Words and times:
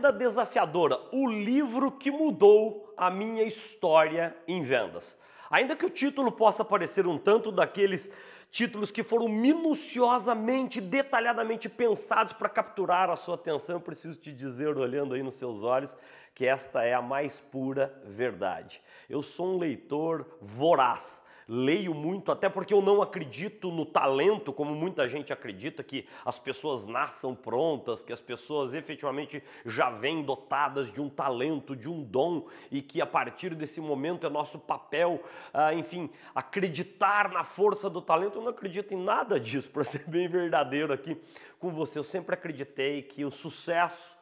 Venda 0.00 0.12
Desafiadora, 0.12 0.98
o 1.12 1.28
livro 1.28 1.92
que 1.92 2.10
mudou 2.10 2.90
a 2.96 3.10
minha 3.10 3.42
história 3.42 4.34
em 4.48 4.62
vendas. 4.62 5.18
Ainda 5.50 5.76
que 5.76 5.84
o 5.84 5.90
título 5.90 6.32
possa 6.32 6.64
parecer 6.64 7.06
um 7.06 7.18
tanto 7.18 7.52
daqueles 7.52 8.10
títulos 8.50 8.90
que 8.90 9.02
foram 9.02 9.28
minuciosamente, 9.28 10.80
detalhadamente 10.80 11.68
pensados 11.68 12.32
para 12.32 12.48
capturar 12.48 13.10
a 13.10 13.16
sua 13.16 13.34
atenção, 13.34 13.76
eu 13.76 13.80
preciso 13.80 14.18
te 14.18 14.32
dizer, 14.32 14.78
olhando 14.78 15.12
aí 15.12 15.22
nos 15.22 15.34
seus 15.34 15.62
olhos, 15.62 15.94
que 16.34 16.46
esta 16.46 16.82
é 16.82 16.94
a 16.94 17.02
mais 17.02 17.38
pura 17.38 17.94
verdade. 18.02 18.80
Eu 19.06 19.22
sou 19.22 19.54
um 19.54 19.58
leitor 19.58 20.26
voraz 20.40 21.22
leio 21.52 21.92
muito, 21.92 22.30
até 22.30 22.48
porque 22.48 22.72
eu 22.72 22.80
não 22.80 23.02
acredito 23.02 23.72
no 23.72 23.84
talento, 23.84 24.52
como 24.52 24.72
muita 24.72 25.08
gente 25.08 25.32
acredita, 25.32 25.82
que 25.82 26.06
as 26.24 26.38
pessoas 26.38 26.86
nasçam 26.86 27.34
prontas, 27.34 28.04
que 28.04 28.12
as 28.12 28.20
pessoas 28.20 28.72
efetivamente 28.72 29.42
já 29.66 29.90
vêm 29.90 30.22
dotadas 30.22 30.92
de 30.92 31.00
um 31.00 31.08
talento, 31.08 31.74
de 31.74 31.88
um 31.88 32.04
dom, 32.04 32.46
e 32.70 32.80
que 32.80 33.00
a 33.00 33.06
partir 33.06 33.56
desse 33.56 33.80
momento 33.80 34.24
é 34.24 34.30
nosso 34.30 34.60
papel, 34.60 35.20
ah, 35.52 35.74
enfim, 35.74 36.08
acreditar 36.32 37.28
na 37.32 37.42
força 37.42 37.90
do 37.90 38.00
talento. 38.00 38.38
Eu 38.38 38.42
não 38.42 38.50
acredito 38.50 38.94
em 38.94 39.02
nada 39.02 39.40
disso, 39.40 39.68
para 39.74 39.82
ser 39.82 40.08
bem 40.08 40.28
verdadeiro 40.28 40.92
aqui 40.92 41.20
com 41.58 41.72
você. 41.72 41.98
Eu 41.98 42.04
sempre 42.04 42.32
acreditei 42.32 43.02
que 43.02 43.24
o 43.24 43.30
sucesso 43.32 44.19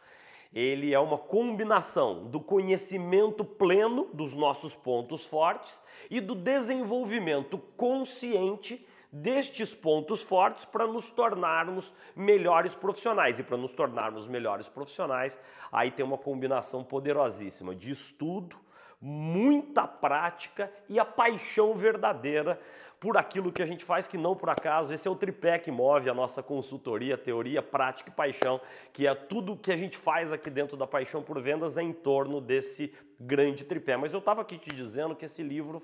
ele 0.52 0.95
é 0.95 0.98
uma 0.98 1.19
combinação 1.19 2.25
do 2.27 2.41
conhecimento 2.41 3.45
pleno 3.45 4.09
dos 4.12 4.34
nossos 4.34 4.74
pontos 4.74 5.24
fortes 5.24 5.80
e 6.11 6.21
do 6.21 6.34
desenvolvimento 6.34 7.59
consciente 7.77 8.87
destes 9.12 9.74
pontos 9.74 10.23
fortes 10.23 10.65
para 10.65 10.87
nos 10.87 11.11
tornarmos 11.11 11.95
melhores 12.15 12.74
profissionais. 12.74 13.38
E 13.38 13.43
para 13.43 13.57
nos 13.57 13.73
tornarmos 13.73 14.27
melhores 14.27 14.68
profissionais, 14.68 15.38
aí 15.73 15.90
tem 15.90 16.05
uma 16.05 16.18
combinação 16.18 16.85
poderosíssima 16.85 17.74
de 17.74 17.90
estudo, 17.90 18.57
muita 19.01 19.87
prática 19.87 20.73
e 20.88 20.99
a 20.99 21.04
paixão 21.04 21.74
verdadeira 21.74 22.60
por 23.01 23.16
aquilo 23.16 23.52
que 23.52 23.63
a 23.63 23.66
gente 23.66 23.85
faz, 23.85 24.09
que 24.09 24.18
não 24.18 24.35
por 24.35 24.51
acaso. 24.51 24.93
Esse 24.93 25.07
é 25.07 25.10
o 25.10 25.15
tripé 25.15 25.59
que 25.59 25.71
move 25.71 26.10
a 26.10 26.15
nossa 26.15 26.43
consultoria, 26.43 27.16
teoria, 27.16 27.63
prática 27.63 28.10
e 28.10 28.13
paixão, 28.13 28.60
que 28.93 29.07
é 29.07 29.15
tudo 29.15 29.57
que 29.57 29.71
a 29.71 29.77
gente 29.77 29.96
faz 29.96 30.32
aqui 30.32 30.51
dentro 30.51 30.77
da 30.77 30.87
Paixão 30.87 31.23
por 31.23 31.40
Vendas 31.40 31.79
é 31.79 31.82
em 31.82 31.93
torno 31.93 32.40
desse 32.40 32.93
grande 33.21 33.65
tripé. 33.65 33.96
Mas 33.96 34.13
eu 34.13 34.18
estava 34.18 34.43
aqui 34.43 34.59
te 34.59 34.71
dizendo 34.71 35.15
que 35.15 35.24
esse 35.24 35.43
livro 35.43 35.80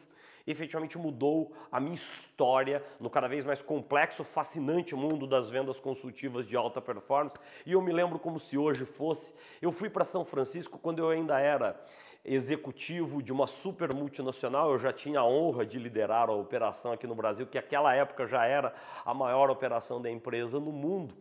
efetivamente 0.46 0.98
mudou 0.98 1.52
a 1.70 1.80
minha 1.80 1.94
história 1.94 2.84
no 3.00 3.08
cada 3.08 3.28
vez 3.28 3.44
mais 3.44 3.62
complexo, 3.62 4.24
fascinante 4.24 4.94
mundo 4.94 5.26
das 5.26 5.48
vendas 5.48 5.80
consultivas 5.80 6.46
de 6.46 6.56
alta 6.56 6.80
performance. 6.80 7.38
E 7.64 7.72
eu 7.72 7.80
me 7.80 7.92
lembro 7.92 8.18
como 8.18 8.38
se 8.40 8.58
hoje 8.58 8.84
fosse. 8.84 9.32
Eu 9.62 9.72
fui 9.72 9.88
para 9.88 10.04
São 10.04 10.24
Francisco 10.24 10.78
quando 10.78 10.98
eu 10.98 11.08
ainda 11.08 11.38
era 11.38 11.80
executivo 12.24 13.22
de 13.22 13.32
uma 13.32 13.46
super 13.46 13.92
multinacional, 13.92 14.72
eu 14.72 14.78
já 14.78 14.90
tinha 14.90 15.20
a 15.20 15.26
honra 15.26 15.66
de 15.66 15.78
liderar 15.78 16.30
a 16.30 16.32
operação 16.32 16.92
aqui 16.92 17.06
no 17.06 17.14
Brasil, 17.14 17.46
que 17.46 17.58
naquela 17.58 17.94
época 17.94 18.26
já 18.26 18.46
era 18.46 18.74
a 19.04 19.12
maior 19.12 19.50
operação 19.50 20.00
da 20.00 20.10
empresa 20.10 20.58
no 20.58 20.72
mundo. 20.72 21.14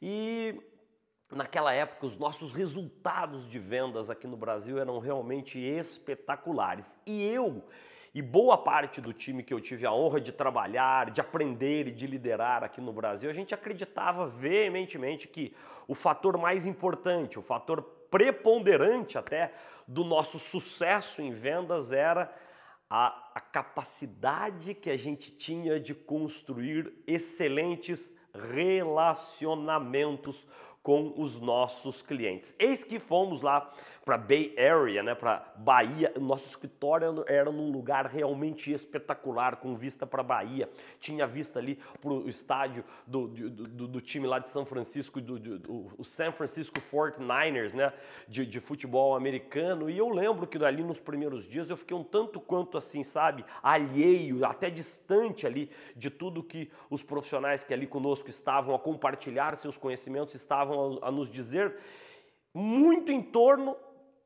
E 0.00 0.60
naquela 1.32 1.72
época 1.72 2.06
os 2.06 2.16
nossos 2.16 2.52
resultados 2.52 3.48
de 3.48 3.58
vendas 3.58 4.10
aqui 4.10 4.26
no 4.26 4.36
Brasil 4.36 4.78
eram 4.78 4.98
realmente 5.00 5.58
espetaculares. 5.58 6.96
E 7.04 7.26
eu 7.26 7.64
e 8.14 8.22
boa 8.22 8.56
parte 8.56 9.00
do 9.00 9.12
time 9.12 9.42
que 9.42 9.52
eu 9.52 9.60
tive 9.60 9.84
a 9.84 9.92
honra 9.92 10.20
de 10.20 10.30
trabalhar, 10.30 11.10
de 11.10 11.20
aprender 11.20 11.88
e 11.88 11.90
de 11.90 12.06
liderar 12.06 12.62
aqui 12.62 12.80
no 12.80 12.92
Brasil, 12.92 13.28
a 13.28 13.32
gente 13.32 13.52
acreditava 13.52 14.28
veementemente 14.28 15.26
que 15.26 15.52
o 15.88 15.96
fator 15.96 16.38
mais 16.38 16.64
importante, 16.64 17.40
o 17.40 17.42
fator 17.42 17.82
preponderante 18.10 19.18
até 19.18 19.52
do 19.86 20.02
nosso 20.04 20.38
sucesso 20.38 21.20
em 21.20 21.32
vendas 21.32 21.92
era 21.92 22.34
a, 22.88 23.32
a 23.34 23.40
capacidade 23.40 24.72
que 24.74 24.88
a 24.90 24.96
gente 24.96 25.32
tinha 25.32 25.78
de 25.80 25.94
construir 25.94 26.92
excelentes 27.06 28.14
relacionamentos 28.34 30.46
com 30.82 31.14
os 31.16 31.38
nossos 31.40 32.02
clientes. 32.02 32.54
Eis 32.58 32.82
que 32.84 33.00
fomos 33.00 33.40
lá 33.40 33.72
para 34.04 34.18
Bay 34.18 34.54
Area, 34.58 35.02
né, 35.02 35.14
para 35.14 35.52
Bahia. 35.56 36.12
Nosso 36.20 36.46
escritório 36.46 37.24
era 37.26 37.50
num 37.50 37.70
lugar 37.70 38.06
realmente 38.06 38.70
espetacular, 38.70 39.56
com 39.56 39.74
vista 39.74 40.06
para 40.06 40.22
Bahia. 40.22 40.68
Tinha 41.00 41.26
vista 41.26 41.58
ali 41.58 41.78
para 42.00 42.12
o 42.12 42.28
estádio 42.28 42.84
do, 43.06 43.26
do, 43.26 43.50
do, 43.50 43.88
do, 43.88 44.00
time 44.00 44.26
lá 44.26 44.38
de 44.38 44.48
São 44.48 44.66
Francisco, 44.66 45.20
do, 45.20 45.38
do 45.38 45.94
o 45.96 46.04
San 46.04 46.30
Francisco 46.32 46.78
49ers, 46.80 47.72
né, 47.72 47.92
de, 48.28 48.44
de 48.44 48.60
futebol 48.60 49.16
americano. 49.16 49.88
E 49.88 49.96
eu 49.96 50.10
lembro 50.10 50.46
que 50.46 50.62
ali 50.62 50.82
nos 50.82 51.00
primeiros 51.00 51.48
dias 51.48 51.70
eu 51.70 51.76
fiquei 51.76 51.96
um 51.96 52.04
tanto 52.04 52.38
quanto 52.38 52.76
assim, 52.76 53.02
sabe, 53.02 53.44
alheio, 53.62 54.44
até 54.44 54.68
distante 54.68 55.46
ali 55.46 55.70
de 55.96 56.10
tudo 56.10 56.42
que 56.42 56.70
os 56.90 57.02
profissionais 57.02 57.64
que 57.64 57.72
ali 57.72 57.86
conosco 57.86 58.28
estavam 58.28 58.74
a 58.74 58.78
compartilhar 58.78 59.56
seus 59.56 59.78
conhecimentos 59.78 60.34
estavam 60.34 60.98
a, 61.02 61.08
a 61.08 61.10
nos 61.10 61.30
dizer 61.30 61.74
muito 62.52 63.10
em 63.10 63.20
torno 63.20 63.76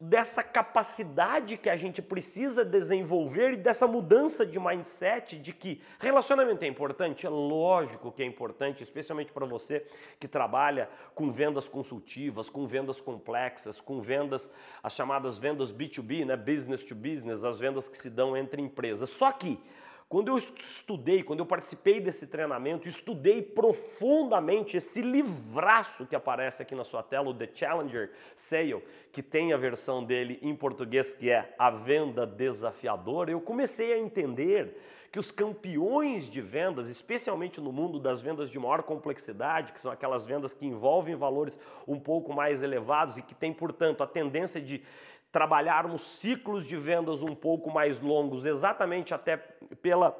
dessa 0.01 0.45
capacidade 0.45 1.57
que 1.57 1.69
a 1.69 1.77
gente 1.77 2.01
precisa 2.01 2.65
desenvolver 2.65 3.55
e 3.55 3.57
dessa 3.57 3.85
mudança 3.85 4.47
de 4.47 4.59
mindset 4.61 5.37
de 5.37 5.53
que 5.53 5.83
relacionamento 5.99 6.65
é 6.65 6.69
importante, 6.69 7.27
é 7.27 7.29
lógico 7.29 8.13
que 8.13 8.23
é 8.23 8.27
importante, 8.27 8.81
especialmente 8.81 9.33
para 9.33 9.45
você 9.45 9.85
que 10.21 10.29
trabalha 10.29 10.89
com 11.17 11.33
vendas 11.33 11.67
consultivas, 11.67 12.49
com 12.49 12.65
vendas 12.65 13.01
complexas, 13.01 13.81
com 13.81 14.01
vendas, 14.01 14.49
as 14.81 14.95
chamadas 14.95 15.37
vendas 15.37 15.73
B2B, 15.73 16.25
né, 16.25 16.37
business 16.37 16.85
to 16.85 16.95
business, 16.95 17.43
as 17.43 17.59
vendas 17.59 17.89
que 17.89 17.99
se 17.99 18.09
dão 18.09 18.37
entre 18.37 18.63
empresas. 18.63 19.11
Só 19.11 19.33
que 19.33 19.61
quando 20.09 20.29
eu 20.29 20.39
estudei, 20.39 21.23
quando 21.23 21.41
eu 21.41 21.47
participei 21.47 22.01
desse 22.01 22.27
treinamento, 22.27 22.89
estudei 22.89 23.43
profundamente 23.43 24.75
esse 24.75 25.03
livraço 25.03 26.07
que 26.07 26.17
aparece 26.17 26.63
aqui 26.63 26.75
na 26.75 26.85
sua 26.85 27.03
tela, 27.03 27.29
o 27.29 27.35
The 27.35 27.51
Challenger 27.53 28.11
Sale, 28.35 28.83
que 29.13 29.23
tem 29.23 29.53
a 29.53 29.59
versão 29.59 30.03
dele 30.03 30.39
em 30.41 30.57
português 30.57 31.13
que 31.13 31.31
é 31.31 31.55
A 31.59 31.71
Venda 31.71 32.27
Desafiadora, 32.27 33.31
eu 33.31 33.41
comecei 33.41 33.93
a 33.93 33.99
entender 33.99 34.75
que 35.13 35.19
os 35.19 35.31
campeões 35.31 36.29
de 36.29 36.41
vendas, 36.41 36.89
especialmente 36.89 37.61
no 37.61 37.73
mundo 37.73 37.99
das 37.99 38.21
vendas 38.21 38.51
de 38.51 38.59
maior 38.59 38.83
complexidade, 38.83 39.73
que 39.73 39.81
são 39.81 39.91
aquelas 39.91 40.27
vendas 40.27 40.53
que 40.53 40.67
envolvem 40.67 41.15
valores 41.15 41.59
um 41.87 41.99
pouco 41.99 42.33
mais 42.33 42.63
elevados 42.63 43.17
e 43.17 43.23
que 43.23 43.35
têm, 43.35 43.53
portanto, 43.53 44.03
a 44.03 44.07
tendência 44.07 44.61
de 44.61 44.83
trabalharmos 45.31 46.03
ciclos 46.03 46.67
de 46.67 46.77
vendas 46.77 47.23
um 47.23 47.35
pouco 47.35 47.71
mais 47.71 48.01
longos, 48.01 48.47
exatamente 48.47 49.13
até 49.13 49.37
pela, 49.37 50.17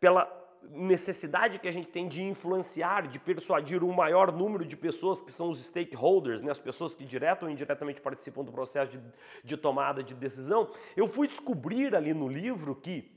pela 0.00 0.26
necessidade 0.70 1.58
que 1.58 1.68
a 1.68 1.72
gente 1.72 1.88
tem 1.88 2.08
de 2.08 2.22
influenciar, 2.22 3.06
de 3.06 3.18
persuadir 3.18 3.84
um 3.84 3.92
maior 3.92 4.32
número 4.32 4.64
de 4.64 4.76
pessoas 4.76 5.20
que 5.20 5.30
são 5.30 5.50
os 5.50 5.62
stakeholders, 5.64 6.42
né, 6.42 6.50
as 6.50 6.58
pessoas 6.58 6.94
que 6.94 7.04
direto 7.04 7.44
ou 7.44 7.50
indiretamente 7.50 8.00
participam 8.00 8.42
do 8.42 8.52
processo 8.52 8.92
de, 8.92 9.00
de 9.44 9.56
tomada 9.56 10.02
de 10.02 10.14
decisão, 10.14 10.70
eu 10.96 11.06
fui 11.06 11.28
descobrir 11.28 11.94
ali 11.94 12.14
no 12.14 12.28
livro 12.28 12.74
que 12.74 13.14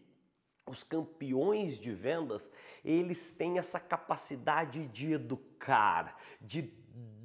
os 0.68 0.84
campeões 0.84 1.80
de 1.80 1.92
vendas, 1.92 2.52
eles 2.86 3.32
têm 3.32 3.58
essa 3.58 3.80
capacidade 3.80 4.86
de 4.88 5.14
educar, 5.14 6.16
de 6.40 6.72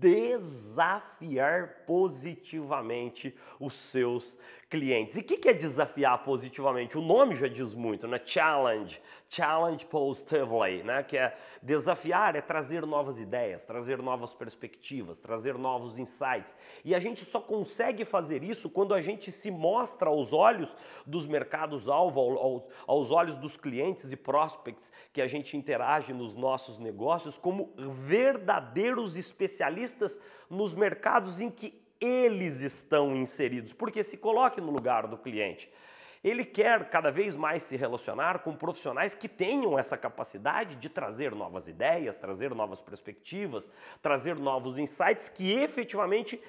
desafiar 0.05 1.85
positivamente 1.87 3.35
os 3.59 3.75
seus 3.75 4.39
clientes. 4.69 5.17
E 5.17 5.21
o 5.21 5.23
que, 5.23 5.37
que 5.39 5.49
é 5.49 5.55
desafiar 5.55 6.23
positivamente? 6.25 6.99
O 6.99 7.01
nome 7.01 7.37
já 7.37 7.49
diz 7.49 7.75
muito, 7.75 8.07
né? 8.07 8.21
Challenge, 8.23 9.01
challenge 9.29 9.87
positively, 9.87 10.83
né? 10.83 11.03
Que 11.03 11.17
é 11.17 11.37
desafiar, 11.63 12.37
é 12.37 12.41
trazer 12.41 12.85
novas 12.85 13.19
ideias, 13.19 13.65
trazer 13.65 14.03
novas 14.03 14.35
perspectivas, 14.35 15.21
trazer 15.21 15.57
novos 15.57 15.99
insights. 15.99 16.55
E 16.85 16.95
a 16.95 17.01
gente 17.01 17.25
só 17.25 17.41
consegue 17.41 18.05
fazer 18.05 18.43
isso 18.43 18.69
quando 18.69 18.93
a 18.93 19.01
gente 19.01 19.33
se 19.33 19.51
mostra 19.51 20.09
aos 20.11 20.33
olhos 20.33 20.77
dos 21.07 21.27
mercados-alvo, 21.27 22.21
aos, 22.21 22.63
aos 22.87 23.11
olhos 23.11 23.39
dos 23.39 23.57
clientes 23.57 24.13
e 24.13 24.17
prospects 24.17 24.93
que 25.13 25.23
a 25.23 25.27
gente 25.27 25.57
interage 25.57 26.13
nos 26.13 26.35
nossos 26.35 26.79
negócios 26.79 27.39
como 27.39 27.73
verdadeiros 27.77 29.17
especialistas 29.17 29.94
nos 30.51 30.75
mercados 30.75 31.41
em 31.41 31.51
que 31.51 31.83
eles 32.01 32.61
estão 32.61 33.15
inseridos, 33.17 33.73
porque 33.73 34.03
se 34.03 34.17
coloque 34.17 34.61
no 34.61 34.71
lugar 34.71 35.07
do 35.07 35.17
cliente. 35.17 35.71
Ele 36.23 36.43
quer 36.43 36.89
cada 36.89 37.11
vez 37.11 37.37
mais 37.37 37.63
se 37.65 37.77
relacionar 37.77 38.39
com 38.39 38.57
profissionais 38.57 39.15
que 39.15 39.29
tenham 39.29 39.79
essa 39.79 39.95
capacidade 39.95 40.77
de 40.77 40.89
trazer 40.89 41.35
novas 41.35 41.69
ideias, 41.69 42.17
trazer 42.17 42.55
novas 42.55 42.81
perspectivas, 42.81 43.71
trazer 44.01 44.37
novos 44.37 44.79
insights 44.79 45.29
que 45.29 45.53
efetivamente 45.53 46.41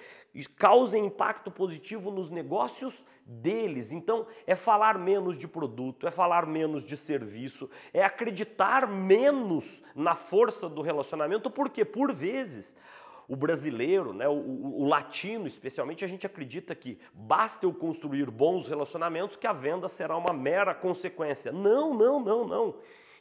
causem 0.58 1.06
impacto 1.06 1.52
positivo 1.52 2.10
nos 2.10 2.30
negócios 2.30 3.06
deles. 3.26 3.92
Então, 3.92 4.26
é 4.48 4.56
falar 4.56 4.98
menos 4.98 5.38
de 5.38 5.48
produto, 5.48 6.08
é 6.08 6.12
falar 6.12 6.46
menos 6.46 6.86
de 6.86 6.96
serviço, 6.96 7.70
é 7.94 8.02
acreditar 8.02 8.88
menos 8.88 9.84
na 9.94 10.16
força 10.16 10.70
do 10.70 10.82
relacionamento, 10.82 11.50
porque 11.50 11.84
por 11.84 12.14
vezes 12.14 12.78
o 13.28 13.36
brasileiro, 13.36 14.14
né, 14.14 14.28
o, 14.28 14.34
o, 14.34 14.82
o, 14.84 14.86
latino 14.88 15.48
especialmente, 15.48 16.06
a 16.06 16.08
gente 16.08 16.26
acredita 16.26 16.76
que 16.76 17.00
basta 17.14 17.66
eu 17.66 17.74
construir 17.74 18.30
bons 18.30 18.68
relacionamentos 18.68 19.36
que 19.36 19.48
a 19.48 19.54
venda 19.54 19.90
será 19.90 20.16
uma 20.16 20.34
mera 20.34 20.74
consequência. 20.74 21.52
Não, 21.52 21.94
não, 21.94 22.20
não, 22.20 22.48
não. 22.48 22.76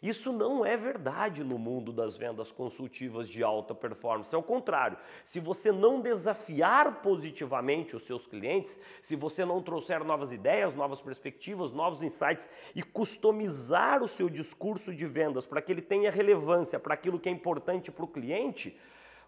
Isso 0.04 0.34
não 0.34 0.66
é 0.66 0.76
verdade 0.76 1.42
no 1.42 1.58
mundo 1.58 1.90
das 1.90 2.14
vendas 2.14 2.52
consultivas 2.52 3.26
de 3.26 3.42
alta 3.42 3.74
performance. 3.74 4.34
Ao 4.34 4.42
contrário, 4.42 4.98
se 5.24 5.40
você 5.40 5.72
não 5.72 5.98
desafiar 5.98 7.00
positivamente 7.00 7.96
os 7.96 8.02
seus 8.02 8.26
clientes, 8.26 8.78
se 9.00 9.16
você 9.16 9.46
não 9.46 9.62
trouxer 9.62 10.04
novas 10.04 10.30
ideias, 10.30 10.74
novas 10.74 11.00
perspectivas, 11.00 11.72
novos 11.72 12.02
insights 12.02 12.46
e 12.74 12.82
customizar 12.82 14.02
o 14.02 14.08
seu 14.08 14.28
discurso 14.28 14.94
de 14.94 15.06
vendas 15.06 15.46
para 15.46 15.62
que 15.62 15.72
ele 15.72 15.80
tenha 15.80 16.10
relevância 16.10 16.78
para 16.78 16.92
aquilo 16.92 17.18
que 17.18 17.30
é 17.30 17.32
importante 17.32 17.90
para 17.90 18.04
o 18.04 18.08
cliente, 18.08 18.78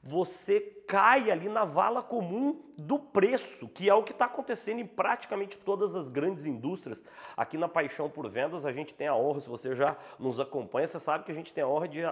você 0.06 0.60
cai 0.86 1.30
ali 1.30 1.48
na 1.48 1.64
vala 1.64 2.00
comum 2.00 2.62
do 2.78 2.98
preço, 2.98 3.68
que 3.68 3.90
é 3.90 3.94
o 3.94 4.04
que 4.04 4.12
está 4.12 4.26
acontecendo 4.26 4.80
em 4.80 4.86
praticamente 4.86 5.56
todas 5.56 5.96
as 5.96 6.08
grandes 6.08 6.46
indústrias. 6.46 7.02
Aqui 7.36 7.58
na 7.58 7.68
Paixão 7.68 8.08
por 8.08 8.28
Vendas, 8.28 8.64
a 8.64 8.72
gente 8.72 8.94
tem 8.94 9.08
a 9.08 9.16
honra, 9.16 9.40
se 9.40 9.48
você 9.48 9.74
já 9.74 9.96
nos 10.18 10.38
acompanha, 10.38 10.86
você 10.86 11.00
sabe 11.00 11.24
que 11.24 11.32
a 11.32 11.34
gente 11.34 11.52
tem 11.52 11.64
a 11.64 11.68
honra 11.68 11.88
de 11.88 12.02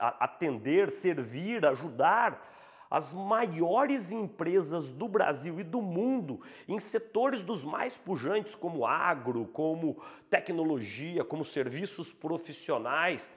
atender, 0.00 0.90
servir, 0.90 1.64
ajudar 1.64 2.50
as 2.90 3.12
maiores 3.12 4.10
empresas 4.10 4.90
do 4.90 5.08
Brasil 5.08 5.58
e 5.60 5.64
do 5.64 5.80
mundo 5.80 6.40
em 6.68 6.78
setores 6.78 7.42
dos 7.42 7.64
mais 7.64 7.96
pujantes, 7.96 8.54
como 8.54 8.84
agro, 8.86 9.46
como 9.46 10.02
tecnologia, 10.28 11.24
como 11.24 11.44
serviços 11.44 12.12
profissionais, 12.12 13.32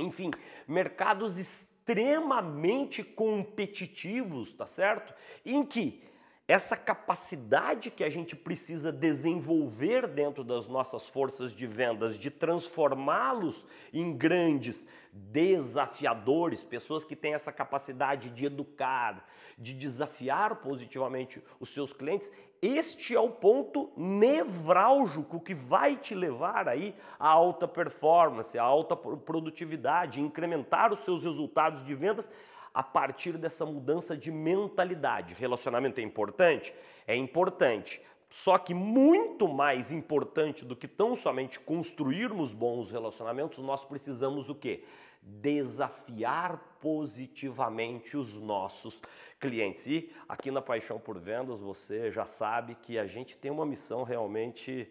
enfim, 0.00 0.30
mercados 0.66 1.38
extremamente 1.38 1.75
extremamente 1.86 3.04
competitivos, 3.04 4.52
tá 4.52 4.66
certo? 4.66 5.14
Em 5.44 5.64
que 5.64 6.02
essa 6.48 6.76
capacidade 6.76 7.90
que 7.90 8.04
a 8.04 8.10
gente 8.10 8.36
precisa 8.36 8.92
desenvolver 8.92 10.06
dentro 10.06 10.44
das 10.44 10.68
nossas 10.68 11.08
forças 11.08 11.52
de 11.52 11.66
vendas, 11.66 12.18
de 12.18 12.30
transformá-los 12.30 13.66
em 13.92 14.16
grandes 14.16 14.86
desafiadores, 15.12 16.62
pessoas 16.62 17.04
que 17.04 17.16
têm 17.16 17.34
essa 17.34 17.50
capacidade 17.50 18.30
de 18.30 18.46
educar, 18.46 19.26
de 19.58 19.72
desafiar 19.72 20.56
positivamente 20.56 21.42
os 21.58 21.70
seus 21.70 21.92
clientes, 21.92 22.30
este 22.62 23.14
é 23.14 23.20
o 23.20 23.30
ponto 23.30 23.90
nevrálgico 23.96 25.40
que 25.40 25.54
vai 25.54 25.96
te 25.96 26.14
levar 26.14 26.68
aí 26.68 26.94
à 27.18 27.28
alta 27.28 27.68
performance, 27.68 28.58
à 28.58 28.62
alta 28.62 28.96
produtividade, 28.96 30.20
incrementar 30.20 30.92
os 30.92 31.00
seus 31.00 31.24
resultados 31.24 31.84
de 31.84 31.94
vendas 31.94 32.30
a 32.72 32.82
partir 32.82 33.38
dessa 33.38 33.64
mudança 33.64 34.16
de 34.16 34.30
mentalidade. 34.30 35.34
Relacionamento 35.34 36.00
é 36.00 36.04
importante? 36.04 36.74
É 37.06 37.16
importante. 37.16 38.02
Só 38.28 38.58
que 38.58 38.74
muito 38.74 39.48
mais 39.48 39.90
importante 39.90 40.64
do 40.64 40.76
que 40.76 40.88
tão 40.88 41.14
somente 41.14 41.58
construirmos 41.60 42.52
bons 42.52 42.90
relacionamentos, 42.90 43.58
nós 43.58 43.84
precisamos 43.84 44.48
o 44.48 44.54
quê? 44.54 44.84
Desafiar 45.26 46.78
positivamente 46.80 48.16
os 48.16 48.34
nossos 48.40 49.00
clientes. 49.40 49.86
E 49.86 50.12
aqui 50.28 50.50
na 50.50 50.62
Paixão 50.62 51.00
por 51.00 51.18
Vendas 51.18 51.58
você 51.58 52.10
já 52.12 52.24
sabe 52.24 52.76
que 52.76 52.96
a 52.96 53.06
gente 53.06 53.36
tem 53.36 53.50
uma 53.50 53.66
missão 53.66 54.04
realmente 54.04 54.88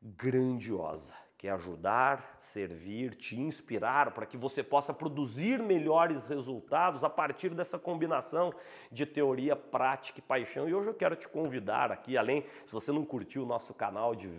grandiosa 0.00 1.21
que 1.42 1.48
é 1.48 1.50
ajudar, 1.50 2.36
servir, 2.38 3.16
te 3.16 3.34
inspirar 3.34 4.12
para 4.12 4.24
que 4.24 4.36
você 4.36 4.62
possa 4.62 4.94
produzir 4.94 5.60
melhores 5.60 6.28
resultados 6.28 7.02
a 7.02 7.10
partir 7.10 7.48
dessa 7.48 7.80
combinação 7.80 8.54
de 8.92 9.04
teoria, 9.04 9.56
prática 9.56 10.20
e 10.20 10.22
paixão. 10.22 10.68
E 10.68 10.74
hoje 10.74 10.86
eu 10.86 10.94
quero 10.94 11.16
te 11.16 11.26
convidar 11.26 11.90
aqui, 11.90 12.16
além, 12.16 12.46
se 12.64 12.72
você 12.72 12.92
não 12.92 13.04
curtiu 13.04 13.42
o 13.42 13.44
nosso 13.44 13.74
canal 13.74 14.14
de, 14.14 14.30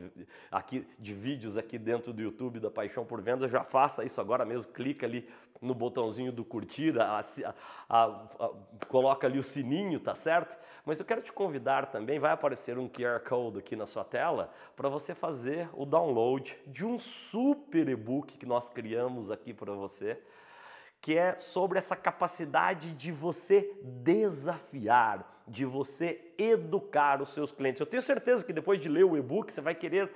aqui, 0.49 0.87
de 0.97 1.13
vídeos 1.13 1.57
aqui 1.57 1.77
dentro 1.77 2.13
do 2.13 2.21
YouTube 2.21 2.61
da 2.61 2.71
Paixão 2.71 3.03
por 3.03 3.21
Vendas, 3.21 3.51
já 3.51 3.65
faça 3.65 4.05
isso 4.05 4.21
agora 4.21 4.45
mesmo, 4.45 4.71
clica 4.71 5.05
ali 5.05 5.27
no 5.63 5.73
botãozinho 5.73 6.31
do 6.31 6.43
curtir, 6.43 6.99
a, 6.99 7.21
a, 7.89 7.99
a, 7.99 8.51
coloca 8.87 9.25
ali 9.25 9.39
o 9.39 9.43
sininho, 9.43 9.99
tá 9.99 10.13
certo? 10.13 10.55
Mas 10.85 10.99
eu 10.99 11.05
quero 11.05 11.21
te 11.21 11.31
convidar 11.31 11.87
também, 11.87 12.19
vai 12.19 12.31
aparecer 12.31 12.77
um 12.77 12.89
QR 12.89 13.21
Code 13.27 13.59
aqui 13.59 13.75
na 13.75 13.85
sua 13.85 14.03
tela, 14.03 14.53
para 14.75 14.89
você 14.89 15.15
fazer 15.15 15.69
o 15.73 15.85
download 15.85 16.57
de 16.67 16.85
um 16.85 16.99
super 16.99 17.87
e-book 17.87 18.37
que 18.37 18.45
nós 18.45 18.69
criamos 18.69 19.31
aqui 19.31 19.53
para 19.53 19.73
você, 19.73 20.21
que 21.01 21.17
é 21.17 21.39
sobre 21.39 21.77
essa 21.77 21.95
capacidade 21.95 22.91
de 22.91 23.11
você 23.11 23.73
desafiar, 23.81 25.32
de 25.47 25.65
você 25.65 26.33
educar 26.37 27.21
os 27.21 27.29
seus 27.29 27.51
clientes. 27.51 27.79
Eu 27.79 27.85
tenho 27.85 28.01
certeza 28.01 28.45
que 28.45 28.53
depois 28.53 28.79
de 28.79 28.87
ler 28.87 29.03
o 29.03 29.17
e-book 29.17 29.51
você 29.51 29.61
vai 29.61 29.75
querer 29.75 30.09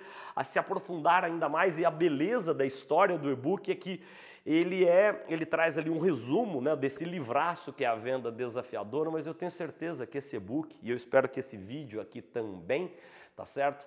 se 0.45 0.57
aprofundar 0.57 1.23
ainda 1.23 1.49
mais 1.49 1.77
e 1.77 1.85
a 1.85 1.91
beleza 1.91 2.53
da 2.53 2.65
história 2.65 3.17
do 3.17 3.29
e-book 3.31 3.71
é 3.71 3.75
que 3.75 4.01
ele 4.45 4.85
é, 4.85 5.25
ele 5.27 5.45
traz 5.45 5.77
ali 5.77 5.89
um 5.89 5.99
resumo 5.99 6.61
né, 6.61 6.73
desse 6.73 7.03
livraço 7.03 7.73
que 7.73 7.83
é 7.83 7.87
a 7.87 7.95
venda 7.95 8.31
desafiadora, 8.31 9.11
mas 9.11 9.27
eu 9.27 9.33
tenho 9.33 9.51
certeza 9.51 10.07
que 10.07 10.17
esse 10.17 10.37
e-book, 10.37 10.73
e 10.81 10.89
eu 10.89 10.95
espero 10.95 11.27
que 11.27 11.41
esse 11.41 11.57
vídeo 11.57 11.99
aqui 11.99 12.21
também, 12.21 12.93
tá 13.35 13.45
certo? 13.45 13.85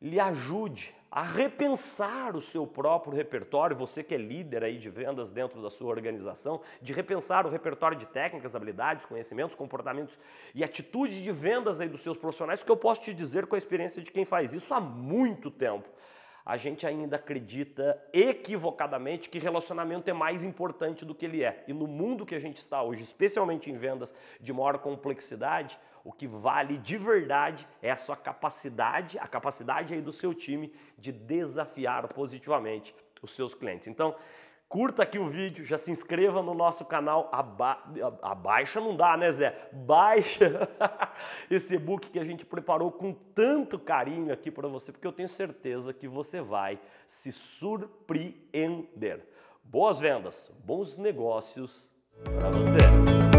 Lhe 0.00 0.20
ajude 0.20 0.94
a 1.10 1.22
repensar 1.22 2.36
o 2.36 2.40
seu 2.40 2.66
próprio 2.66 3.14
repertório, 3.14 3.74
você 3.74 4.02
que 4.02 4.14
é 4.14 4.18
líder 4.18 4.62
aí 4.62 4.76
de 4.76 4.90
vendas 4.90 5.30
dentro 5.30 5.62
da 5.62 5.70
sua 5.70 5.88
organização, 5.88 6.60
de 6.82 6.92
repensar 6.92 7.46
o 7.46 7.50
repertório 7.50 7.96
de 7.96 8.04
técnicas, 8.04 8.54
habilidades, 8.54 9.06
conhecimentos, 9.06 9.56
comportamentos 9.56 10.18
e 10.54 10.62
atitudes 10.62 11.16
de 11.22 11.32
vendas 11.32 11.80
aí 11.80 11.88
dos 11.88 12.02
seus 12.02 12.18
profissionais, 12.18 12.62
que 12.62 12.70
eu 12.70 12.76
posso 12.76 13.00
te 13.00 13.14
dizer 13.14 13.46
com 13.46 13.54
a 13.54 13.58
experiência 13.58 14.02
de 14.02 14.12
quem 14.12 14.26
faz 14.26 14.52
isso 14.52 14.74
há 14.74 14.80
muito 14.80 15.50
tempo 15.50 15.88
a 16.46 16.56
gente 16.56 16.86
ainda 16.86 17.16
acredita 17.16 18.00
equivocadamente 18.12 19.28
que 19.28 19.36
relacionamento 19.36 20.08
é 20.08 20.12
mais 20.12 20.44
importante 20.44 21.04
do 21.04 21.12
que 21.12 21.24
ele 21.24 21.42
é. 21.42 21.64
E 21.66 21.72
no 21.72 21.88
mundo 21.88 22.24
que 22.24 22.36
a 22.36 22.38
gente 22.38 22.58
está 22.58 22.80
hoje, 22.84 23.02
especialmente 23.02 23.68
em 23.68 23.76
vendas 23.76 24.14
de 24.40 24.52
maior 24.52 24.78
complexidade, 24.78 25.76
o 26.06 26.12
que 26.12 26.28
vale 26.28 26.78
de 26.78 26.96
verdade 26.96 27.66
é 27.82 27.90
a 27.90 27.96
sua 27.96 28.16
capacidade, 28.16 29.18
a 29.18 29.26
capacidade 29.26 29.92
aí 29.92 30.00
do 30.00 30.12
seu 30.12 30.32
time 30.32 30.72
de 30.96 31.10
desafiar 31.10 32.06
positivamente 32.14 32.94
os 33.20 33.34
seus 33.34 33.54
clientes. 33.54 33.88
Então, 33.88 34.14
Curta 34.68 35.04
aqui 35.04 35.16
o 35.16 35.28
vídeo, 35.28 35.64
já 35.64 35.78
se 35.78 35.92
inscreva 35.92 36.42
no 36.42 36.52
nosso 36.52 36.84
canal. 36.84 37.28
Aba 37.30 37.84
abaixa 38.20 38.80
não 38.80 38.96
dá, 38.96 39.16
né, 39.16 39.30
Zé? 39.30 39.68
Baixa 39.72 40.68
esse 41.48 41.76
e-book 41.76 42.10
que 42.10 42.18
a 42.18 42.24
gente 42.24 42.44
preparou 42.44 42.90
com 42.90 43.12
tanto 43.12 43.78
carinho 43.78 44.32
aqui 44.32 44.50
para 44.50 44.66
você, 44.66 44.90
porque 44.90 45.06
eu 45.06 45.12
tenho 45.12 45.28
certeza 45.28 45.94
que 45.94 46.08
você 46.08 46.40
vai 46.40 46.80
se 47.06 47.30
surpreender. 47.30 49.24
Boas 49.62 50.00
vendas, 50.00 50.52
bons 50.64 50.96
negócios 50.96 51.88
para 52.24 52.50
você. 52.50 53.35